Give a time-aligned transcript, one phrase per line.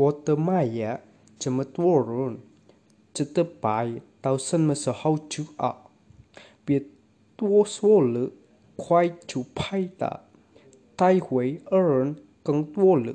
[0.00, 1.02] 我的妈呀，
[1.38, 2.38] 这么多人，
[3.12, 5.90] 这的白到什么时候去啊？
[6.64, 6.86] 别
[7.36, 8.30] 多说了，
[8.76, 10.22] 快去拍打，
[10.96, 13.14] 待会二人更多了。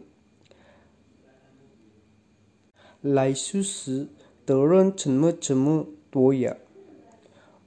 [3.01, 4.09] 来书时
[4.45, 6.55] 的人怎么这么多呀？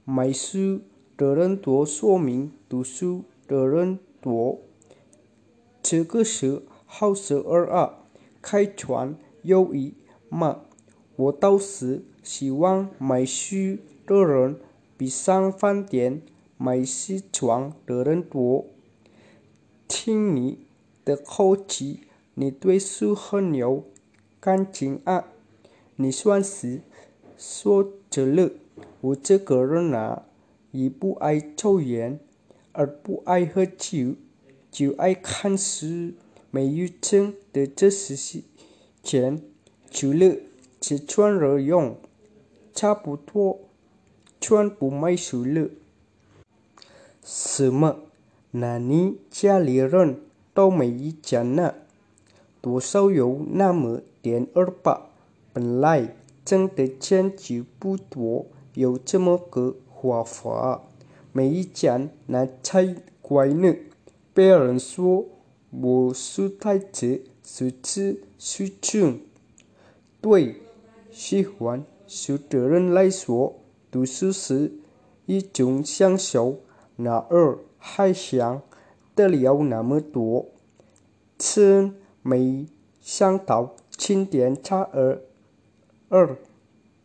[0.05, 0.79] 买书
[1.17, 4.61] 的人多，说明读书的人多。
[5.83, 7.98] 这个是好事儿啊！
[8.41, 9.93] 开船有益
[10.29, 10.61] 吗？
[11.15, 14.57] 我倒是希望买书的人
[14.97, 16.21] 比上饭店
[16.57, 18.65] 买西装的人多。
[19.87, 20.59] 听你
[21.03, 22.01] 的口气，
[22.35, 23.83] 你对书很有
[24.39, 25.25] 感情啊！
[25.95, 26.81] 你算是
[27.37, 28.51] 说着了。
[29.01, 30.25] 我这个人啊，
[30.71, 32.19] 也不爱抽烟，
[32.71, 34.15] 而不爱喝酒，
[34.71, 36.13] 就爱看书。
[36.51, 38.41] 没有挣的这些
[39.03, 39.41] 钱，
[39.91, 40.35] 除了
[40.81, 41.95] 吃穿日用，
[42.73, 43.59] 差不多
[44.41, 45.69] 全部买书了。
[47.23, 47.97] 什么？
[48.51, 50.21] 那你家里人
[50.55, 51.75] 都没意见呢？
[52.61, 55.09] 多少有那么点儿吧。
[55.53, 60.81] 本来挣的钱就不多，有这么个花法，
[61.31, 63.75] 没意见那才怪呢。
[64.33, 65.25] 别人说。
[65.71, 69.19] 我书太直，书痴书穷。
[70.19, 70.55] 对
[71.11, 73.59] 喜欢书的人来说，
[73.91, 74.71] 读书是
[75.27, 76.61] 一种享受，
[76.95, 78.63] 哪儿还想
[79.13, 80.47] 得了那么多？
[81.37, 82.65] 真没
[82.99, 85.21] 想到，今天差儿
[86.09, 86.35] 二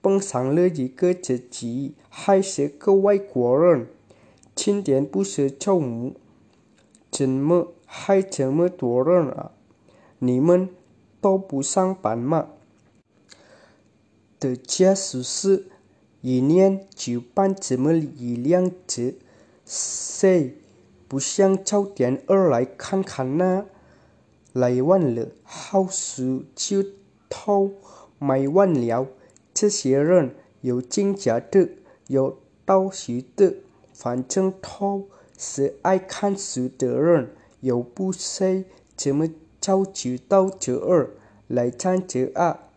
[0.00, 3.86] 碰上了一个自己还是个外国人。
[4.54, 6.14] 今天不是周末，
[7.10, 7.74] 怎么？
[7.96, 9.52] 还这么多人啊！
[10.18, 10.68] 你们
[11.20, 12.48] 都不上班吗？
[14.40, 15.66] 的家属是
[16.20, 19.14] 一年就办这么一两次，
[19.64, 20.56] 谁
[21.06, 23.66] 不想早点儿来看看呢？
[24.52, 26.82] 来晚了，好事就
[27.28, 27.74] 都
[28.18, 29.06] 卖完了。
[29.54, 31.68] 这些人有进价的，
[32.08, 33.54] 有倒书的，
[33.92, 37.30] 反正都是爱看书的人。
[37.64, 38.64] 又不是
[38.94, 39.26] 这么
[39.58, 41.16] 超级到这儿
[41.48, 42.68] 来参加啊？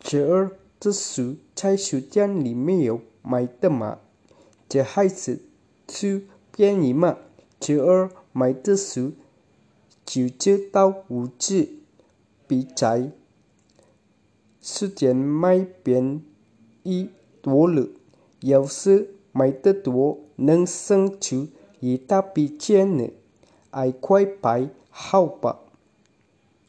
[0.00, 3.98] 这儿的书在书店里面有卖的吗？
[4.66, 5.42] 这孩子
[5.88, 6.22] 书
[6.52, 7.18] 便宜吗？
[7.60, 9.12] 这儿卖的书
[10.06, 11.68] 就知道物质
[12.46, 13.12] 比在
[14.62, 16.22] 书店卖便
[16.82, 17.10] 宜
[17.42, 17.86] 多了。
[18.40, 21.48] 要是买的多，能省出
[21.80, 23.10] 一大笔钱呢。
[23.70, 25.65] 爱快白，好吧。